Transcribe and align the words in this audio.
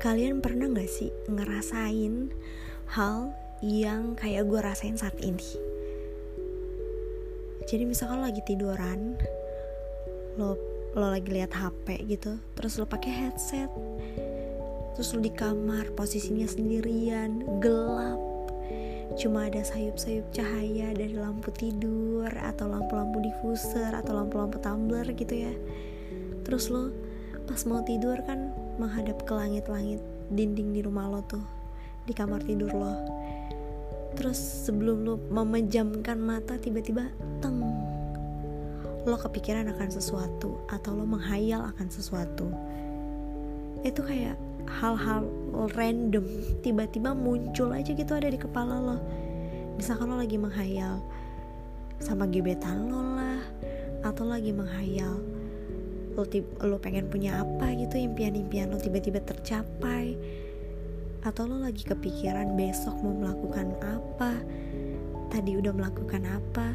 kalian 0.00 0.40
pernah 0.40 0.64
gak 0.72 0.88
sih 0.88 1.12
ngerasain 1.28 2.32
hal 2.96 3.36
yang 3.60 4.16
kayak 4.16 4.48
gue 4.48 4.60
rasain 4.64 4.96
saat 4.96 5.14
ini? 5.20 5.44
Jadi 7.68 7.84
misalkan 7.84 8.24
lo 8.24 8.26
lagi 8.26 8.40
tiduran 8.42 9.20
lo 10.40 10.56
lo 10.96 11.06
lagi 11.12 11.28
lihat 11.28 11.52
HP 11.52 12.08
gitu 12.08 12.40
terus 12.56 12.80
lo 12.80 12.88
pakai 12.88 13.12
headset 13.12 13.70
terus 14.96 15.12
lo 15.12 15.20
di 15.20 15.30
kamar 15.30 15.92
posisinya 15.94 16.48
sendirian 16.48 17.44
gelap 17.60 18.18
cuma 19.18 19.50
ada 19.50 19.60
sayup-sayup 19.60 20.24
cahaya 20.32 20.94
dari 20.94 21.18
lampu 21.18 21.52
tidur 21.52 22.30
atau 22.30 22.70
lampu-lampu 22.70 23.20
diffuser 23.20 23.90
atau 23.90 24.14
lampu-lampu 24.14 24.62
tumbler 24.62 25.02
gitu 25.18 25.50
ya. 25.50 25.54
Terus 26.46 26.70
lo 26.70 26.94
pas 27.50 27.58
mau 27.66 27.82
tidur 27.82 28.22
kan 28.22 28.54
menghadap 28.80 29.20
ke 29.28 29.32
langit-langit 29.36 30.00
dinding 30.32 30.72
di 30.72 30.80
rumah 30.80 31.12
lo 31.12 31.20
tuh 31.28 31.44
di 32.08 32.16
kamar 32.16 32.40
tidur 32.40 32.72
lo. 32.72 32.96
Terus 34.16 34.40
sebelum 34.66 35.04
lo 35.04 35.14
memejamkan 35.28 36.18
mata 36.18 36.56
tiba-tiba 36.56 37.12
teng 37.44 37.60
lo 39.04 39.16
kepikiran 39.16 39.68
akan 39.72 39.88
sesuatu 39.92 40.60
atau 40.68 40.96
lo 40.96 41.04
menghayal 41.04 41.68
akan 41.76 41.88
sesuatu. 41.92 42.48
Itu 43.84 44.00
kayak 44.04 44.36
hal-hal 44.80 45.24
random 45.76 46.24
tiba-tiba 46.64 47.12
muncul 47.16 47.72
aja 47.72 47.92
gitu 47.92 48.12
ada 48.16 48.28
di 48.28 48.40
kepala 48.40 48.80
lo. 48.80 48.98
Misalkan 49.76 50.08
lo 50.08 50.20
lagi 50.20 50.36
menghayal 50.36 51.00
sama 52.00 52.24
gebetan 52.28 52.88
lo 52.88 53.00
lah 53.16 53.40
atau 54.00 54.24
lagi 54.24 54.52
menghayal 54.52 55.20
lo, 56.20 56.28
lo 56.68 56.76
pengen 56.76 57.08
punya 57.08 57.40
apa 57.40 57.72
gitu 57.72 57.96
impian-impian 57.96 58.68
lo 58.68 58.76
tiba-tiba 58.76 59.24
tercapai. 59.24 60.14
Atau 61.24 61.48
lo 61.48 61.60
lagi 61.60 61.84
kepikiran 61.84 62.56
besok 62.56 62.96
mau 63.00 63.12
melakukan 63.12 63.76
apa 63.80 64.40
tadi 65.30 65.56
udah 65.56 65.72
melakukan 65.72 66.26
apa 66.26 66.74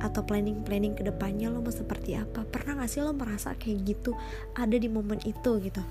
atau 0.00 0.24
planning-planning 0.24 0.96
ke 0.96 1.04
depannya 1.04 1.52
lo 1.52 1.60
mau 1.60 1.72
seperti 1.72 2.16
apa. 2.16 2.44
Pernah 2.48 2.84
gak 2.84 2.90
sih 2.90 3.00
lo 3.04 3.12
merasa 3.12 3.56
kayak 3.56 3.78
gitu 3.84 4.12
ada 4.56 4.76
di 4.76 4.88
momen 4.88 5.20
itu 5.24 5.60
gitu? 5.60 5.82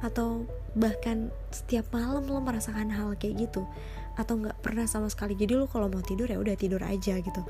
Atau 0.00 0.48
bahkan 0.76 1.32
setiap 1.52 1.88
malam 1.92 2.24
lo 2.28 2.40
merasakan 2.40 2.92
hal 2.92 3.16
kayak 3.16 3.48
gitu? 3.48 3.64
Atau 4.18 4.40
nggak 4.42 4.58
pernah 4.64 4.88
sama 4.88 5.06
sekali? 5.12 5.38
Jadi 5.38 5.54
lo 5.54 5.70
kalau 5.70 5.86
mau 5.86 6.02
tidur 6.02 6.26
ya 6.26 6.40
udah 6.40 6.56
tidur 6.58 6.82
aja 6.82 7.20
gitu 7.20 7.42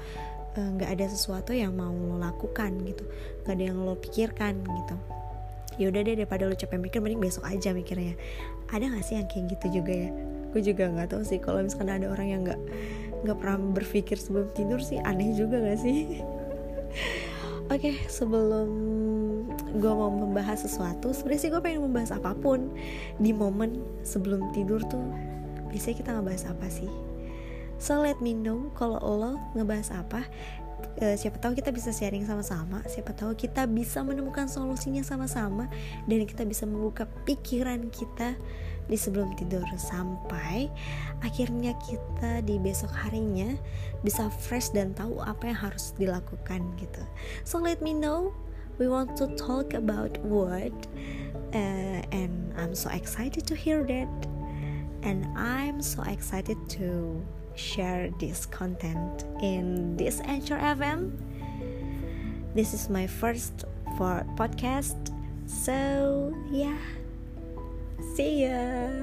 nggak 0.61 0.91
ada 0.99 1.07
sesuatu 1.11 1.55
yang 1.55 1.75
mau 1.75 1.93
lo 1.93 2.19
lakukan 2.19 2.75
gitu. 2.85 3.05
Nggak 3.45 3.55
ada 3.55 3.65
yang 3.65 3.79
lo 3.83 3.95
pikirkan 3.99 4.55
gitu. 4.63 4.97
Yaudah 5.79 6.03
deh 6.03 6.15
daripada 6.19 6.47
lo 6.51 6.55
capek 6.59 6.79
mikir 6.79 6.99
mending 6.99 7.23
besok 7.23 7.47
aja 7.47 7.71
mikirnya. 7.71 8.19
Ada 8.75 8.91
nggak 8.91 9.05
sih 9.07 9.15
yang 9.17 9.29
kayak 9.31 9.45
gitu 9.59 9.81
juga 9.83 9.93
ya? 9.95 10.11
Gue 10.51 10.61
juga 10.65 10.85
nggak 10.91 11.09
tahu 11.15 11.23
sih 11.23 11.39
kalau 11.39 11.63
misalkan 11.63 11.93
ada 11.93 12.07
orang 12.11 12.29
yang 12.29 12.41
nggak 12.43 12.61
nggak 13.23 13.37
pernah 13.39 13.59
berpikir 13.75 14.17
sebelum 14.19 14.49
tidur 14.55 14.81
sih 14.83 14.99
aneh 15.03 15.35
juga 15.39 15.63
nggak 15.63 15.79
sih? 15.79 15.99
Oke, 17.69 17.93
okay, 17.93 17.95
sebelum 18.09 18.69
gue 19.77 19.93
mau 19.93 20.09
membahas 20.09 20.65
sesuatu, 20.65 21.13
sebenarnya 21.13 21.41
sih 21.45 21.51
gue 21.53 21.61
pengen 21.61 21.85
membahas 21.85 22.17
apa 22.17 22.33
pun. 22.33 22.73
Di 23.21 23.37
momen 23.37 23.85
sebelum 24.01 24.57
tidur 24.57 24.81
tuh. 24.89 25.05
Biasanya 25.69 25.97
kita 26.01 26.11
ngebahas 26.17 26.49
apa 26.49 26.65
sih? 26.73 26.89
So 27.79 28.03
let 28.03 28.19
me 28.19 28.35
know 28.35 28.75
kalau 28.75 28.99
lo 29.01 29.39
ngebahas 29.55 29.95
apa. 29.95 30.27
Uh, 30.99 31.15
siapa 31.19 31.39
tahu 31.43 31.59
kita 31.59 31.75
bisa 31.75 31.91
sharing 31.91 32.23
sama-sama 32.23 32.83
siapa 32.87 33.11
tahu 33.11 33.35
kita 33.35 33.67
bisa 33.67 33.99
menemukan 34.03 34.47
solusinya 34.47 35.03
sama-sama 35.03 35.67
dan 36.07 36.23
kita 36.23 36.47
bisa 36.47 36.71
membuka 36.71 37.07
pikiran 37.27 37.91
kita 37.91 38.39
di 38.89 38.97
sebelum 38.97 39.37
tidur. 39.37 39.63
Sampai 39.77 40.73
akhirnya 41.23 41.77
kita 41.85 42.43
di 42.43 42.57
besok 42.59 42.91
harinya 42.91 43.55
bisa 44.03 44.27
fresh 44.33 44.73
dan 44.73 44.97
tahu 44.97 45.21
apa 45.23 45.53
yang 45.53 45.59
harus 45.71 45.93
dilakukan 46.01 46.65
gitu. 46.81 47.05
So 47.45 47.61
let 47.61 47.85
me 47.85 47.93
know. 47.93 48.33
We 48.79 48.87
want 48.87 49.19
to 49.19 49.35
talk 49.35 49.75
about 49.75 50.15
what 50.23 50.75
uh, 51.51 52.01
and 52.15 52.55
I'm 52.55 52.79
so 52.79 52.91
excited 52.91 53.47
to 53.51 53.55
hear 53.55 53.85
that. 53.87 54.11
And 55.03 55.27
I'm 55.39 55.79
so 55.83 56.03
excited 56.07 56.59
to 56.79 57.19
share 57.59 58.11
this 58.19 58.47
content 58.47 59.25
in 59.43 59.97
this 59.97 60.21
Anchor 60.25 60.57
FM. 60.57 61.13
This 62.55 62.73
is 62.73 62.89
my 62.89 63.07
first 63.07 63.65
for 63.99 64.25
podcast. 64.37 64.97
So, 65.47 66.35
yeah. 66.51 66.79
See 68.15 68.47
ya. 68.47 68.98